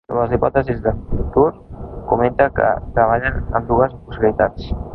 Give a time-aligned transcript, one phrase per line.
[0.09, 1.43] Sobre les hipòtesis de futur,
[2.13, 4.73] comenta que treballen amb dues possibilitats.